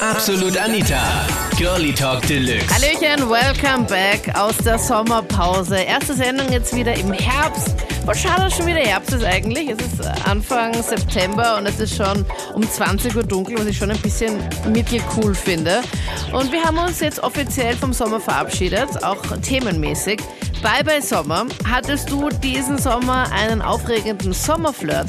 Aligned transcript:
Absolut 0.00 0.56
Anita. 0.56 1.26
Girlie 1.58 1.92
Talk 1.92 2.26
Deluxe. 2.26 2.66
Hallöchen, 2.74 3.28
welcome 3.28 3.84
back 3.86 4.34
aus 4.34 4.56
der 4.64 4.78
Sommerpause. 4.78 5.76
Erste 5.76 6.14
Sendung 6.14 6.50
jetzt 6.50 6.74
wieder 6.74 6.94
im 6.94 7.12
Herbst. 7.12 7.74
Voll 8.06 8.14
schade, 8.14 8.44
dass 8.44 8.56
schon 8.56 8.66
wieder 8.66 8.78
Herbst 8.78 9.12
ist 9.12 9.24
eigentlich. 9.24 9.68
Es 9.68 9.78
ist 9.78 10.26
Anfang 10.26 10.72
September 10.82 11.58
und 11.58 11.66
es 11.66 11.78
ist 11.80 11.96
schon 11.96 12.24
um 12.54 12.62
20 12.62 13.14
Uhr 13.14 13.24
dunkel, 13.24 13.58
was 13.58 13.66
ich 13.66 13.76
schon 13.76 13.90
ein 13.90 13.98
bisschen 13.98 14.42
mittel 14.72 15.02
cool 15.18 15.34
finde. 15.34 15.82
Und 16.32 16.50
wir 16.50 16.64
haben 16.64 16.78
uns 16.78 17.00
jetzt 17.00 17.22
offiziell 17.22 17.76
vom 17.76 17.92
Sommer 17.92 18.20
verabschiedet, 18.20 19.04
auch 19.04 19.22
themenmäßig. 19.42 20.22
Bye 20.62 20.82
bye 20.82 21.02
Sommer. 21.02 21.44
Hattest 21.70 22.08
du 22.08 22.30
diesen 22.30 22.78
Sommer 22.78 23.30
einen 23.32 23.60
aufregenden 23.60 24.32
Sommerflirt? 24.32 25.08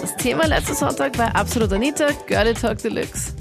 Das 0.00 0.16
Thema 0.16 0.46
letzten 0.48 0.74
Sonntag 0.74 1.16
war 1.18 1.36
Absolut 1.36 1.72
Anita, 1.72 2.08
Girlie 2.26 2.52
Talk 2.52 2.78
Deluxe. 2.78 3.33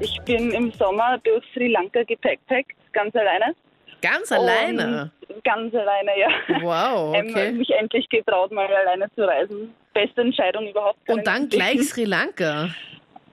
Ich 0.00 0.18
bin 0.22 0.50
im 0.52 0.72
Sommer 0.72 1.18
durch 1.24 1.44
Sri 1.52 1.68
Lanka 1.68 2.02
gepackpackt, 2.02 2.74
ganz 2.92 3.14
alleine. 3.14 3.54
Ganz 4.00 4.32
alleine? 4.32 5.10
Und 5.28 5.44
ganz 5.44 5.74
alleine, 5.74 6.10
ja. 6.18 6.28
Wow, 6.62 7.14
Ähm, 7.20 7.28
okay. 7.30 7.52
mich 7.52 7.70
endlich 7.70 8.08
getraut, 8.08 8.50
mal 8.50 8.66
alleine 8.66 9.10
zu 9.14 9.26
reisen. 9.26 9.74
Beste 9.92 10.22
Entscheidung 10.22 10.68
überhaupt. 10.68 10.98
Und 11.08 11.18
ich 11.18 11.24
dann 11.24 11.48
gleich 11.48 11.82
Sri 11.82 12.04
Lanka. 12.04 12.70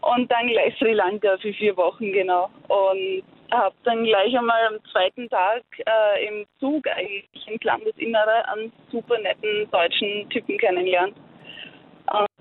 Und 0.02 0.30
dann 0.30 0.48
gleich 0.48 0.78
Sri 0.78 0.94
Lanka 0.94 1.38
für 1.38 1.54
vier 1.54 1.76
Wochen, 1.78 2.12
genau. 2.12 2.50
Und 2.68 3.24
habe 3.52 3.76
dann 3.86 4.04
gleich 4.04 4.38
einmal 4.38 4.68
am 4.68 4.80
zweiten 4.92 5.30
Tag 5.30 5.64
äh, 5.80 6.28
im 6.28 6.46
Zug 6.60 6.86
eigentlich 6.88 7.48
ins 7.48 7.64
Landesinnere 7.64 8.48
einen 8.50 8.74
super 8.92 9.18
netten 9.20 9.70
deutschen 9.72 10.30
Typen 10.30 10.58
kennengelernt. 10.58 11.16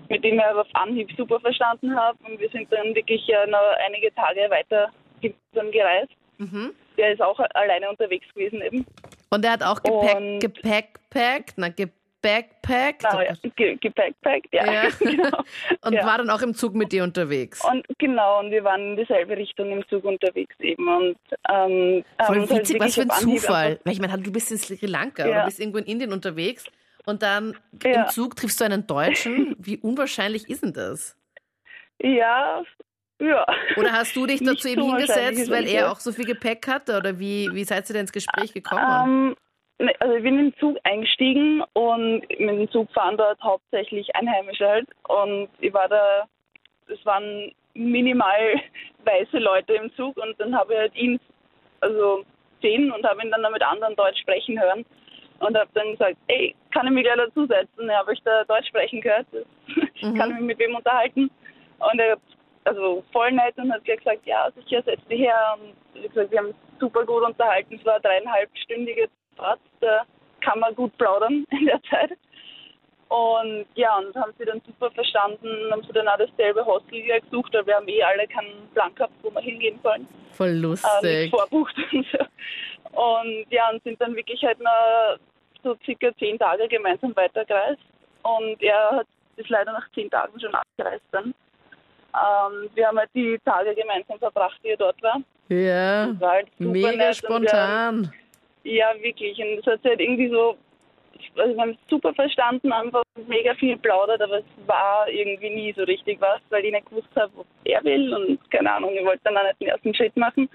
Äh, 0.09 0.13
mit 0.13 0.23
dem 0.23 0.35
ich 0.35 0.45
aber 0.45 0.61
auf 0.61 0.67
Anhieb 0.73 1.09
super 1.17 1.39
verstanden 1.39 1.95
habe. 1.95 2.17
Und 2.25 2.39
wir 2.39 2.49
sind 2.49 2.71
dann 2.71 2.95
wirklich 2.95 3.25
ja 3.27 3.45
noch 3.47 3.59
einige 3.85 4.13
Tage 4.13 4.49
weiter 4.49 4.89
gemeinsam 5.21 5.71
gereist. 5.71 6.11
Mhm. 6.37 6.73
Der 6.97 7.13
ist 7.13 7.21
auch 7.21 7.39
alleine 7.53 7.89
unterwegs 7.89 8.27
gewesen 8.33 8.61
eben. 8.61 8.85
Und 9.29 9.45
er 9.45 9.51
hat 9.51 9.63
auch 9.63 9.81
Gepäck, 9.83 10.39
Gepäckpackt, 10.39 11.53
na, 11.57 11.69
Gepäckpackt. 11.69 13.05
Ah, 13.05 13.23
ja, 13.23 13.33
ge 13.55 13.75
gepackpackt, 13.75 14.53
ja. 14.53 14.71
Ja. 14.71 14.89
genau. 14.99 15.43
Und 15.81 15.93
ja. 15.93 16.05
war 16.05 16.17
dann 16.17 16.29
auch 16.29 16.41
im 16.41 16.53
Zug 16.53 16.75
mit 16.75 16.91
dir 16.91 17.03
unterwegs. 17.03 17.63
Und 17.63 17.85
genau, 17.97 18.39
und 18.39 18.51
wir 18.51 18.63
waren 18.63 18.91
in 18.91 18.97
dieselbe 18.97 19.35
Richtung 19.35 19.71
im 19.71 19.87
Zug 19.89 20.05
unterwegs 20.05 20.55
eben. 20.59 20.87
Und, 20.87 21.17
ähm, 21.49 22.03
Voll 22.25 22.39
halt 22.39 22.49
witzig, 22.49 22.79
was 22.79 22.95
für 22.95 23.01
ein 23.01 23.09
Zufall. 23.09 23.79
Weil 23.83 23.93
ich 23.93 23.99
meine, 23.99 24.17
du 24.17 24.31
bist 24.31 24.51
in 24.51 24.57
Sri 24.57 24.77
Lanka 24.85 25.27
Ja. 25.27 25.29
oder 25.29 25.45
bist 25.45 25.59
irgendwo 25.59 25.79
in 25.79 25.85
Indien 25.85 26.13
unterwegs 26.13 26.65
und 27.07 27.23
dann 27.23 27.57
Ja. 27.83 28.03
im 28.03 28.07
Zug 28.09 28.35
triffst 28.35 28.59
du 28.61 28.65
einen 28.65 28.85
Deutschen. 28.85 29.55
Wie 29.57 29.77
unwahrscheinlich 29.77 30.47
ist 30.49 30.63
denn 30.63 30.73
das? 30.73 31.17
Ja, 32.01 32.61
ja. 33.19 33.45
Oder 33.77 33.91
hast 33.93 34.15
du 34.15 34.27
dich 34.27 34.41
Nicht 34.41 34.51
dazu 34.51 34.67
ihm 34.67 34.83
hingesetzt, 34.83 35.49
weil 35.49 35.67
er 35.67 35.91
auch 35.91 35.99
so 35.99 36.11
viel 36.11 36.25
Gepäck 36.25 36.67
hatte? 36.67 36.97
Oder 36.97 37.17
wie, 37.17 37.49
wie 37.53 37.63
seid 37.63 37.89
ihr 37.89 37.93
denn 37.93 38.01
ins 38.01 38.11
Gespräch 38.11 38.53
gekommen? 38.53 39.35
Ähm, 39.79 39.85
ne, 39.85 39.93
also 39.99 40.13
ich 40.15 40.23
bin 40.23 40.37
in 40.37 40.51
den 40.51 40.59
Zug 40.59 40.77
eingestiegen 40.83 41.63
und 41.73 42.21
mit 42.29 42.49
dem 42.49 42.69
Zug 42.69 42.91
fahren 42.91 43.17
dort 43.17 43.41
hauptsächlich 43.41 44.15
Einheimische 44.15 44.67
halt. 44.67 44.87
Und 45.07 45.49
ich 45.59 45.73
war 45.73 45.87
da, 45.87 46.27
es 46.87 47.03
waren 47.05 47.51
minimal 47.73 48.61
weiße 49.05 49.37
Leute 49.39 49.73
im 49.73 49.91
Zug 49.95 50.17
und 50.17 50.39
dann 50.39 50.55
habe 50.55 50.73
ich 50.73 50.79
halt 50.79 50.95
ihn 50.95 51.19
also 51.79 52.23
sehen 52.61 52.91
und 52.91 53.05
habe 53.05 53.23
ihn 53.23 53.31
dann 53.31 53.51
mit 53.51 53.63
anderen 53.63 53.95
Deutsch 53.95 54.19
sprechen 54.21 54.59
hören. 54.59 54.85
Und 55.39 55.57
habe 55.57 55.69
dann 55.73 55.91
gesagt, 55.91 56.17
ey, 56.27 56.55
kann 56.73 56.87
ich 56.87 56.93
mich 56.93 57.03
gleich 57.03 57.17
dazusetzen? 57.17 57.87
Ja, 57.87 57.99
habe 57.99 58.13
ich 58.13 58.21
da 58.23 58.43
Deutsch 58.45 58.67
sprechen 58.67 59.01
gehört? 59.01 59.27
Mhm. 59.99 60.13
Kann 60.13 60.29
ich 60.29 60.35
mich 60.37 60.45
mit 60.45 60.59
wem 60.59 60.75
unterhalten? 60.75 61.31
Und 61.79 61.99
er 61.99 62.17
also 62.67 63.03
voll 63.11 63.31
nett 63.31 63.57
und 63.57 63.71
hat 63.73 63.83
gleich 63.83 63.97
gesagt, 63.97 64.25
ja, 64.25 64.49
sicher, 64.51 64.83
setz 64.83 65.03
dich 65.07 65.21
her. 65.21 65.57
Und 65.59 65.73
wie 66.01 66.07
gesagt, 66.07 66.31
wir 66.31 66.39
haben 66.39 66.47
uns 66.47 66.55
super 66.79 67.05
gut 67.05 67.23
unterhalten. 67.23 67.75
Es 67.75 67.85
war 67.85 67.93
eine 67.93 68.01
dreieinhalbstündige 68.03 69.09
Fahrt, 69.35 69.59
da 69.79 70.03
kann 70.41 70.59
man 70.59 70.75
gut 70.75 70.95
plaudern 70.97 71.45
in 71.51 71.65
der 71.65 71.81
Zeit. 71.89 72.11
Und 73.09 73.65
ja, 73.75 73.97
und 73.97 74.13
haben 74.15 74.33
sie 74.37 74.45
dann 74.45 74.61
super 74.67 74.91
verstanden, 74.91 75.47
haben 75.71 75.81
sie 75.83 75.93
dann 75.93 76.09
auch 76.09 76.17
dasselbe 76.17 76.65
Hostel 76.65 77.01
gesucht, 77.01 77.53
weil 77.53 77.65
wir 77.65 77.75
haben 77.75 77.87
eh 77.87 78.03
alle 78.03 78.27
keinen 78.27 78.67
Plan 78.73 78.93
gehabt, 78.95 79.13
wo 79.21 79.31
wir 79.31 79.41
hingehen 79.41 79.79
sollen 79.81 80.07
Voll 80.33 80.49
äh, 80.49 80.51
lustig. 80.51 81.29
vorbucht 81.31 81.75
und 81.93 82.05
so. 82.11 82.17
Und 82.97 83.45
ja, 83.51 83.69
und 83.69 83.83
sind 83.83 84.01
dann 84.01 84.15
wirklich 84.15 84.43
halt 84.43 84.59
noch 84.59 85.17
so 85.63 85.75
circa 85.85 86.11
zehn 86.17 86.39
Tage 86.39 86.67
gemeinsam 86.67 87.15
weitergereist. 87.15 87.81
Und 88.23 88.61
er 88.61 88.89
hat 88.91 89.07
ist 89.35 89.49
leider 89.49 89.71
nach 89.71 89.87
zehn 89.93 90.09
Tagen 90.09 90.39
schon 90.39 90.53
abgereist 90.55 91.05
dann. 91.11 91.25
Ähm, 92.15 92.69
wir 92.73 92.87
haben 92.87 92.97
halt 92.97 93.11
die 93.13 93.37
Tage 93.45 93.75
gemeinsam 93.75 94.17
verbracht, 94.17 94.59
die 94.63 94.69
er 94.69 94.77
dort 94.77 95.01
war. 95.03 95.21
Ja, 95.49 96.09
war 96.19 96.31
halt 96.31 96.47
mega 96.57 96.89
und 96.89 96.97
wir- 96.99 97.13
spontan. 97.13 98.11
ja, 98.63 98.87
wirklich. 98.99 99.37
Und 99.37 99.59
es 99.59 99.65
hat 99.67 99.81
sich 99.83 99.91
halt 99.91 99.99
irgendwie 100.01 100.29
so, 100.29 100.57
also 101.37 101.53
wir 101.55 101.61
haben 101.61 101.69
es 101.71 101.89
super 101.89 102.13
verstanden, 102.15 102.71
einfach 102.71 103.03
mega 103.27 103.53
viel 103.53 103.77
plaudert, 103.77 104.21
aber 104.21 104.39
es 104.39 104.45
war 104.65 105.07
irgendwie 105.07 105.51
nie 105.51 105.73
so 105.73 105.83
richtig 105.83 106.19
was, 106.19 106.41
weil 106.49 106.65
ich 106.65 106.71
nicht 106.73 106.89
gewusst 106.89 107.09
habe, 107.15 107.31
was 107.35 107.45
er 107.65 107.83
will 107.83 108.11
und 108.15 108.51
keine 108.51 108.73
Ahnung, 108.73 108.95
ich 108.95 109.05
wollte 109.05 109.21
dann 109.25 109.37
auch 109.37 109.43
nicht 109.43 109.61
den 109.61 109.67
ersten 109.69 109.93
Schritt 109.93 110.17
machen. 110.17 110.49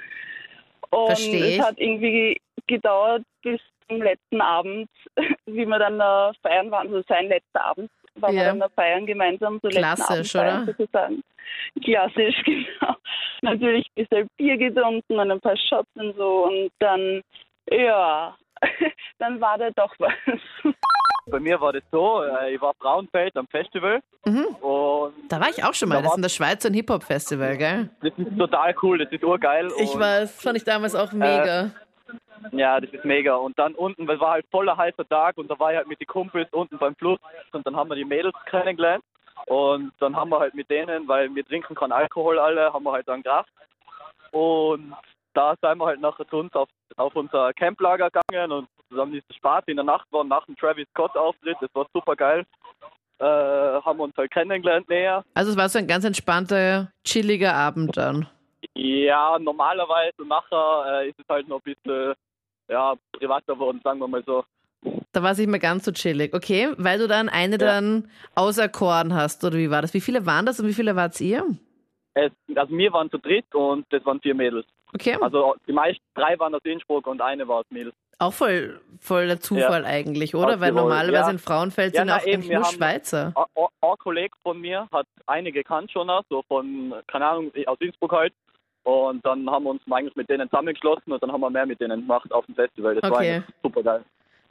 Und 0.93 1.07
Versteh 1.07 1.57
es 1.57 1.65
hat 1.65 1.79
irgendwie 1.79 2.41
gedauert 2.67 3.23
bis 3.43 3.61
zum 3.89 4.03
letzten 4.03 4.41
Abend, 4.41 4.89
wie 5.47 5.67
wir 5.67 5.79
dann 5.79 5.99
äh, 6.01 6.33
feiern 6.43 6.71
waren, 6.71 6.89
also 6.89 7.03
sein 7.09 7.29
letzter 7.29 7.65
Abend, 7.65 7.91
waren 8.17 8.35
Ja. 8.35 8.41
wir 8.43 8.47
dann 8.49 8.61
da 8.61 8.69
feiern 8.71 9.07
gemeinsam, 9.07 9.59
so 9.63 9.69
Klassisch, 9.69 10.35
oder? 10.35 10.65
sozusagen. 10.67 11.23
Klassisch, 11.83 12.37
genau. 12.45 12.95
Natürlich 13.41 13.87
ein 13.97 14.05
bisschen 14.05 14.29
Bier 14.37 14.57
getrunken 14.59 15.19
und 15.19 15.31
ein 15.31 15.41
paar 15.41 15.57
Shots 15.57 15.89
und 15.95 16.15
so 16.17 16.45
und 16.47 16.71
dann, 16.79 17.23
ja, 17.71 18.37
dann 19.19 19.41
war 19.41 19.59
da 19.59 19.71
doch 19.71 19.95
was. 19.99 20.72
Bei 21.27 21.39
mir 21.39 21.61
war 21.61 21.73
das 21.73 21.83
so, 21.93 22.23
äh, 22.23 22.55
ich 22.55 22.61
war 22.61 22.75
Frauenfeld 22.81 23.37
am 23.37 23.47
Festival 23.47 24.01
Mhm. 24.25 24.47
und 24.61 25.15
Da 25.29 25.41
war 25.41 25.49
ich 25.49 25.65
auch 25.65 25.75
schon 25.75 25.89
mal. 25.89 25.97
Da 25.97 26.03
Das 26.03 26.11
ist 26.13 26.17
in 26.17 26.23
der 26.23 26.29
Schweiz 26.29 26.65
ein 26.67 26.75
Hip-Hop-Festival, 26.75 27.57
gell? 27.57 27.91
das 28.03 28.13
ist 28.17 28.39
total 28.39 28.75
cool, 28.83 28.99
das 28.99 29.11
ist 29.13 29.23
urgeil. 29.25 29.69
Ich 29.79 29.97
weiß, 29.99 30.41
fand 30.43 30.57
ich 30.57 30.65
damals 30.65 30.95
auch 30.95 31.13
mega. 31.13 31.71
Ja, 32.51 32.81
das 32.81 32.91
ist 32.93 33.05
mega. 33.05 33.37
Und 33.37 33.57
dann 33.59 33.75
unten, 33.75 34.07
weil 34.09 34.17
es 34.17 34.21
war 34.21 34.33
halt 34.33 34.47
voller 34.51 34.77
heißer 34.77 35.09
Tag 35.09 35.39
und 35.39 35.49
da 35.51 35.59
war 35.59 35.71
ich 35.73 35.77
halt 35.79 35.87
mit 35.89 36.01
den 36.01 36.07
Kumpels 36.09 36.49
unten 36.53 36.77
beim 36.79 36.95
Fluss 36.97 37.19
und 37.53 37.65
dann 37.67 37.77
haben 37.77 37.89
wir 37.91 37.95
die 37.97 38.05
Mädels 38.05 38.35
kennengelernt 38.47 39.05
und 39.47 39.93
dann 40.01 40.17
haben 40.17 40.31
wir 40.31 40.41
halt 40.41 40.55
mit 40.55 40.69
denen, 40.71 41.07
weil 41.07 41.33
wir 41.35 41.45
trinken 41.45 41.75
keinen 41.77 41.93
Alkohol 41.93 42.39
alle, 42.41 42.73
haben 42.73 42.85
wir 42.85 42.93
halt 42.93 43.07
dann 43.09 43.23
gerafft 43.23 43.51
und 44.33 44.93
da 45.35 45.55
sind 45.63 45.79
wir 45.79 45.87
halt 45.87 46.01
nachher 46.01 46.27
zu 46.29 46.37
uns 46.39 46.53
auf, 46.55 46.69
auf 46.97 47.15
unser 47.17 47.53
Camplager 47.55 48.11
gegangen 48.11 48.53
und 48.53 48.69
zusammen 48.93 49.15
ist 49.15 49.35
Spaß 49.35 49.65
in 49.67 49.77
der 49.77 49.85
Nacht 49.85 50.07
war 50.11 50.23
nach 50.25 50.45
dem 50.47 50.57
Travis 50.57 50.87
Scott 50.91 51.17
Auftritt, 51.17 51.57
das 51.61 51.71
war 51.75 51.87
super 51.93 52.15
geil. 52.15 52.45
Äh, 53.19 53.25
haben 53.25 54.01
uns 54.01 54.17
halt 54.17 54.31
kennengelernt 54.31 54.89
näher. 54.89 55.25
Also 55.35 55.53
es 55.53 55.57
war 55.57 55.69
so 55.69 55.79
ein 55.79 55.87
ganz 55.87 56.05
entspannter, 56.05 56.91
chilliger 57.05 57.55
Abend 57.55 57.97
dann. 57.97 58.29
Ja, 58.75 59.39
normalerweise 59.39 60.27
nachher 60.27 61.03
äh, 61.03 61.09
ist 61.09 61.19
es 61.19 61.29
halt 61.29 61.49
noch 61.49 61.61
ein 61.65 61.75
bisschen 61.75 62.15
ja, 62.69 62.95
privater 63.13 63.55
geworden, 63.55 63.81
sagen 63.83 64.01
wir 64.01 64.09
mal 64.09 64.23
so. 64.25 64.45
Da 65.13 65.23
war 65.23 65.33
es 65.33 65.39
nicht 65.39 65.49
mehr 65.49 65.61
ganz 65.61 65.85
so 65.85 65.93
chillig. 65.93 66.35
Okay, 66.35 66.73
weil 66.77 66.99
du 66.99 67.07
dann 67.07 67.29
eine 67.29 67.59
dann 67.59 68.11
auserkoren 68.35 69.15
hast, 69.15 69.45
oder 69.45 69.57
wie 69.57 69.71
war 69.71 69.83
das? 69.83 69.95
Wie 69.95 70.01
viele 70.01 70.27
waren 70.27 70.47
das 70.47 70.59
und 70.59 70.67
wie 70.67 70.75
viele 70.75 70.97
wart 70.97 71.21
ihr? 71.21 71.47
Es, 72.15 72.33
also 72.57 72.77
wir 72.77 72.93
waren 72.93 73.11
zu 73.11 73.19
dritt 73.19 73.55
und 73.55 73.87
das 73.91 74.05
waren 74.05 74.21
vier 74.21 74.35
Mädels. 74.35 74.67
Okay, 74.95 75.17
Also 75.21 75.55
die 75.67 75.73
meisten, 75.73 76.03
drei 76.15 76.39
waren 76.39 76.55
aus 76.55 76.65
Innsbruck 76.65 77.07
und 77.07 77.21
eine 77.21 77.47
war 77.47 77.59
aus 77.59 77.67
Mädels. 77.71 77.95
Auch 78.23 78.33
voll, 78.33 78.81
voll 79.01 79.27
der 79.27 79.41
Zufall 79.41 79.85
eigentlich, 79.85 80.35
oder? 80.35 80.55
Aus 80.55 80.61
Weil 80.61 80.71
Tirol, 80.71 80.83
normalerweise 80.83 81.25
ja. 81.25 81.31
in 81.31 81.39
Frauenfeld 81.39 81.95
Ja, 81.95 82.01
sind 82.01 82.09
na, 82.09 82.17
auch 82.19 82.27
eben, 82.27 82.47
nur 82.49 82.65
Schweizer. 82.65 83.35
Ein, 83.37 83.97
Kollege 83.99 84.35
von 84.43 84.61
mir 84.61 84.89
hat 84.93 85.07
einige 85.27 85.63
kannt 85.63 85.93
schon, 85.93 86.11
auch, 86.11 86.25
so 86.29 86.43
von, 86.49 86.95
keine 87.07 87.27
Ahnung, 87.27 87.53
aus 87.67 87.79
Innsbruck 87.81 88.13
halt. 88.13 88.33
Und 88.85 89.25
dann 89.25 89.49
haben 89.49 89.65
wir 89.65 89.71
uns 89.71 89.83
eigentlich 89.91 90.17
mit 90.17 90.29
denen 90.29 90.49
zusammengeschlossen 90.51 91.13
und 91.13 91.23
dann 91.23 91.31
haben 91.31 91.41
wir 91.41 91.51
mehr 91.51 91.67
mit 91.67 91.81
denen 91.81 92.01
gemacht 92.01 92.33
auf 92.33 92.45
dem 92.47 92.57
Festival. 92.57 92.97
Das 92.97 93.09
war 93.11 93.19
Okay. 93.19 93.35
eigentlich 93.37 93.55
super 93.63 93.83
geil. 93.83 94.05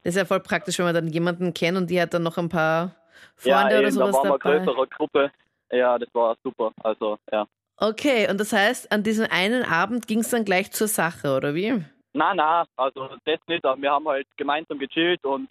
Das 0.03 0.15
ist 0.15 0.17
ja 0.17 0.25
voll 0.25 0.39
praktisch, 0.39 0.77
wenn 0.79 0.85
man 0.85 0.95
dann 0.95 1.07
jemanden 1.07 1.53
kennt 1.53 1.77
und 1.77 1.89
die 1.89 2.01
hat 2.01 2.13
dann 2.13 2.23
noch 2.23 2.37
ein 2.37 2.47
paar 2.49 2.95
Freunde 3.35 3.59
ja, 3.59 3.65
oder 3.65 3.75
eben, 3.75 3.85
da 3.85 3.91
sowas 3.91 4.15
waren 4.15 4.29
wir 4.29 4.39
dabei. 4.39 4.55
eine 4.55 4.65
größere 4.65 4.87
Gruppe. 4.87 5.31
Ja, 5.71 5.99
das 5.99 6.09
war 6.13 6.37
super. 6.43 6.71
Also, 6.83 7.17
ja. 7.31 7.45
Okay, 7.77 8.29
und 8.29 8.39
das 8.39 8.53
heißt, 8.53 8.91
an 8.91 9.03
diesem 9.03 9.27
einen 9.29 9.63
Abend 9.63 10.07
ging 10.07 10.19
es 10.19 10.29
dann 10.29 10.45
gleich 10.45 10.71
zur 10.71 10.87
Sache, 10.87 11.35
oder 11.35 11.53
wie? 11.55 11.83
Na, 12.13 12.33
na, 12.33 12.65
also 12.75 13.09
das 13.25 13.39
nicht, 13.47 13.63
aber 13.65 13.81
wir 13.81 13.91
haben 13.91 14.07
halt 14.07 14.27
gemeinsam 14.37 14.79
gechillt 14.79 15.23
und 15.25 15.47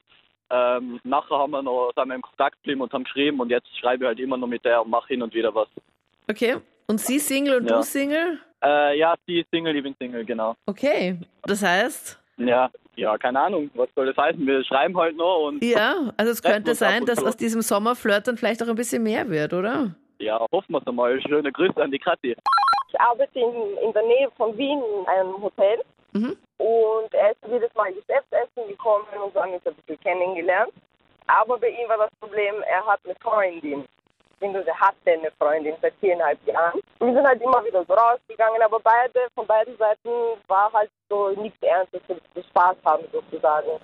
ähm, 0.50 1.00
nachher 1.04 1.38
haben 1.38 1.52
wir 1.52 1.62
noch 1.62 1.92
sind 1.96 2.08
wir 2.08 2.14
im 2.16 2.22
Kontakt 2.22 2.56
geblieben 2.56 2.80
und 2.82 2.92
haben 2.92 3.04
geschrieben 3.04 3.40
und 3.40 3.50
jetzt 3.50 3.68
schreibe 3.78 4.04
ich 4.04 4.08
halt 4.08 4.20
immer 4.20 4.36
noch 4.36 4.46
mit 4.48 4.64
der 4.64 4.82
und 4.82 4.90
mache 4.90 5.08
hin 5.08 5.22
und 5.22 5.32
wieder 5.32 5.54
was. 5.54 5.68
Okay. 6.28 6.56
Und 6.88 7.00
sie 7.00 7.18
Single 7.18 7.56
und 7.60 7.70
Ja. 7.70 7.76
du 7.76 7.82
Single? 7.82 8.40
Äh, 8.62 8.98
ja, 8.98 9.14
sie 9.26 9.40
ist 9.40 9.50
Single, 9.50 9.74
ich 9.76 9.82
bin 9.82 9.94
Single, 9.98 10.24
genau. 10.24 10.54
Okay. 10.66 11.16
Das 11.44 11.62
heißt, 11.62 12.20
Ja, 12.36 12.68
ja, 12.96 13.16
keine 13.16 13.40
Ahnung, 13.40 13.70
was 13.74 13.88
soll 13.94 14.06
das 14.12 14.16
heißen? 14.16 14.44
Wir 14.46 14.62
schreiben 14.64 14.96
halt 14.98 15.16
noch 15.16 15.46
und 15.46 15.62
ja, 15.64 16.12
also 16.16 16.32
es 16.32 16.42
könnte 16.42 16.74
sein, 16.74 17.06
dass 17.06 17.22
aus 17.24 17.36
diesem 17.36 17.62
Sommerflirt 17.62 18.26
dann 18.28 18.36
vielleicht 18.36 18.62
auch 18.62 18.68
ein 18.68 18.74
bisschen 18.74 19.02
mehr 19.02 19.28
wird, 19.30 19.52
oder? 19.54 19.94
ja, 20.18 20.38
hoffen 20.52 20.72
wir 20.72 20.78
es 20.80 20.86
einmal. 20.86 21.18
Schöne 21.22 21.50
Grüße 21.50 21.82
an 21.82 21.90
die 21.90 21.98
Kathi. 21.98 22.36
Ich 22.92 23.00
arbeite 23.00 23.38
in, 23.38 23.86
in 23.86 23.92
der 23.94 24.02
Nähe 24.02 24.28
von 24.36 24.54
Wien 24.58 24.82
in 25.00 25.06
einem 25.06 25.40
Hotel. 25.40 25.78
Mhm. 26.12 26.36
Und 26.60 27.14
er 27.14 27.30
ist 27.30 27.38
jedes 27.48 27.74
Mal 27.74 27.90
Geschäftsessen 27.90 28.68
gekommen 28.68 29.06
und 29.24 29.32
so 29.32 29.40
haben 29.40 29.52
wir 29.52 29.56
uns 29.56 29.66
ein 29.66 29.74
bisschen 29.76 29.98
kennengelernt. 30.00 30.72
Aber 31.26 31.58
bei 31.58 31.70
ihm 31.70 31.88
war 31.88 31.96
das 31.96 32.10
Problem, 32.20 32.56
er 32.68 32.84
hat 32.84 33.00
eine 33.04 33.14
Freundin. 33.22 33.86
Beziehungsweise 34.34 34.74
hatte 34.78 35.10
eine 35.10 35.30
Freundin 35.38 35.74
seit 35.80 35.94
viereinhalb 36.00 36.38
Jahren. 36.46 36.80
Wir 36.98 37.14
sind 37.14 37.26
halt 37.26 37.40
immer 37.40 37.64
wieder 37.64 37.82
so 37.86 37.94
rausgegangen, 37.94 38.60
aber 38.60 38.78
beide, 38.80 39.20
von 39.34 39.46
beiden 39.46 39.74
Seiten 39.78 40.10
war 40.48 40.70
halt 40.74 40.90
so 41.08 41.30
nichts 41.30 41.62
Ernstes, 41.62 42.02
so 42.06 42.16
so 42.34 42.42
Spaß 42.42 42.76
haben 42.84 43.04
sozusagen. 43.10 43.80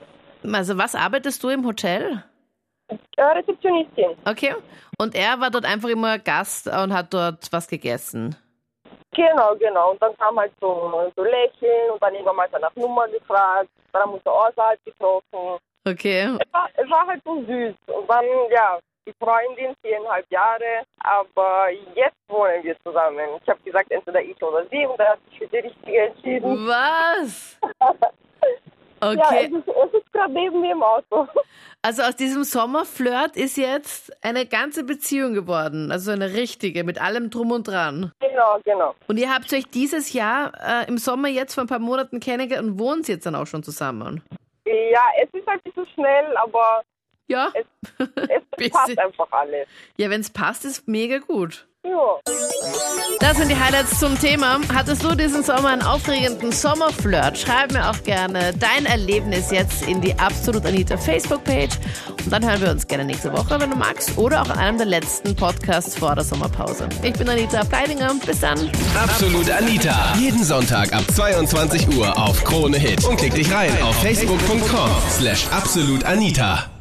Also 0.53 0.77
was 0.77 0.95
arbeitest 0.95 1.43
du 1.43 1.49
im 1.49 1.65
Hotel? 1.65 2.23
Äh, 2.89 3.23
Rezeptionistin. 3.23 4.17
Okay. 4.27 4.55
Und 4.99 5.15
er 5.15 5.41
war 5.41 5.51
dort 5.51 5.65
einfach 5.65 5.89
immer 5.89 6.19
Gast 6.19 6.67
und 6.67 6.93
hat 6.93 7.15
dort 7.15 7.51
was 7.53 7.69
gegessen. 7.69 8.37
Genau, 9.17 9.57
genau. 9.57 9.93
Und 9.93 10.03
dann 10.03 10.17
kam 10.19 10.39
halt 10.39 10.53
so, 10.61 11.11
so 11.17 11.25
Lächeln 11.25 11.91
und 11.91 12.03
dann 12.03 12.15
irgendwann 12.15 12.37
mal 12.37 12.49
nach 12.61 12.77
Nummer 12.77 13.09
gefragt. 13.09 13.69
Dann 13.93 14.03
haben 14.03 14.11
wir 14.11 14.17
uns 14.17 14.27
außerhalb 14.27 14.85
getroffen. 14.85 15.59
Okay. 15.89 16.37
Es 16.39 16.53
war, 16.53 16.69
es 16.75 16.91
war 16.91 17.07
halt 17.07 17.23
so 17.25 17.43
süß. 17.43 17.75
Und 17.87 18.11
dann, 18.11 18.25
ja, 18.51 18.79
die 19.07 19.15
Freundin, 19.23 19.75
viereinhalb 19.83 20.31
Jahre. 20.31 20.85
Aber 20.99 21.71
jetzt 21.95 22.17
wohnen 22.29 22.63
wir 22.63 22.77
zusammen. 22.85 23.41
Ich 23.43 23.49
habe 23.49 23.61
gesagt, 23.65 23.91
entweder 23.91 24.21
ich 24.21 24.43
oder 24.43 24.67
sie. 24.71 24.85
Und 24.85 25.01
er 25.01 25.13
hat 25.13 25.21
sich 25.31 25.39
für 25.39 25.47
die 25.47 25.59
Richtige 25.59 25.99
entschieden. 25.99 26.67
Was? 26.67 27.59
Ja, 29.13 29.21
es 29.23 29.29
Okay. 29.29 29.47
ist, 29.59 29.69
es 29.69 30.01
ist 30.01 30.13
gerade 30.13 30.33
neben 30.33 30.61
mir 30.61 30.73
im 30.73 30.83
Auto. 30.83 31.27
Also 31.83 32.03
aus 32.03 32.17
diesem 32.17 32.43
Sommerflirt 32.43 33.37
ist 33.37 33.57
jetzt 33.57 34.11
eine 34.25 34.45
ganze 34.45 34.83
Beziehung 34.83 35.35
geworden. 35.35 35.93
Also 35.93 36.11
eine 36.11 36.33
richtige, 36.33 36.83
mit 36.83 37.01
allem 37.01 37.31
drum 37.31 37.53
und 37.53 37.69
dran. 37.69 38.11
genau, 38.19 38.59
genau. 38.65 38.95
Und 39.07 39.19
ihr 39.19 39.33
habt 39.33 39.53
euch 39.53 39.69
dieses 39.69 40.13
Jahr 40.13 40.51
äh, 40.61 40.89
im 40.89 40.99
Sommer 40.99 41.29
jetzt 41.29 41.55
vor 41.55 41.63
ein 41.63 41.69
paar 41.69 41.79
Monaten 41.79 42.19
kennengelernt 42.19 42.71
und 42.71 42.79
wohnt 42.81 43.07
jetzt 43.07 43.25
dann 43.25 43.37
auch 43.37 43.47
schon 43.47 43.63
zusammen. 43.63 44.21
Ja, 44.65 45.01
es 45.23 45.29
ist 45.33 45.47
ein 45.47 45.61
bisschen 45.63 45.87
schnell, 45.95 46.37
aber 46.39 46.83
Ja, 47.29 47.53
es 47.55 47.67
Bisschen. 48.57 48.73
passt 48.73 48.99
einfach 48.99 49.29
alles. 49.31 49.69
ja 49.97 50.11
wenn 50.11 50.23
es 50.23 50.31
passt, 50.31 50.65
ist 50.65 50.89
mega 50.89 51.19
gut. 51.19 51.69
Ja. 51.85 52.19
Das 53.27 53.39
sind 53.39 53.51
die 53.51 53.57
Highlights 53.57 53.99
zum 53.99 54.17
Thema. 54.21 54.61
Hattest 54.73 55.03
du 55.03 55.17
diesen 55.17 55.43
Sommer 55.43 55.71
einen 55.71 55.83
aufregenden 55.83 56.53
Sommerflirt? 56.53 57.37
Schreib 57.37 57.73
mir 57.73 57.91
auch 57.91 58.01
gerne 58.05 58.55
dein 58.57 58.87
Erlebnis 58.87 59.51
jetzt 59.51 59.83
in 59.89 60.01
die 60.01 60.17
Absolut 60.17 60.65
Anita 60.65 60.97
Facebook-Page. 60.97 61.75
Und 62.25 62.31
dann 62.31 62.49
hören 62.49 62.61
wir 62.61 62.71
uns 62.71 62.87
gerne 62.87 63.05
nächste 63.05 63.33
Woche, 63.33 63.59
wenn 63.59 63.71
du 63.71 63.77
magst. 63.77 64.17
Oder 64.17 64.43
auch 64.43 64.49
an 64.49 64.59
einem 64.61 64.79
der 64.79 64.87
letzten 64.87 65.35
Podcasts 65.35 65.99
vor 65.99 66.15
der 66.15 66.23
Sommerpause. 66.23 66.89
Ich 67.03 67.15
bin 67.15 67.29
Anita 67.29 67.65
Pleidinger. 67.65 68.15
Bis 68.25 68.39
dann. 68.39 68.71
Absolut 68.97 69.51
Anita. 69.51 70.15
Jeden 70.21 70.45
Sonntag 70.45 70.93
ab 70.93 71.03
22 71.13 71.97
Uhr 71.97 72.17
auf 72.17 72.45
Krone 72.45 72.79
Hit. 72.79 73.05
Und 73.07 73.17
klick 73.17 73.35
dich 73.35 73.53
rein 73.53 73.73
auf 73.83 74.01
facebook.com 74.03 74.91
slash 75.11 75.49
absolutanita. 75.51 76.76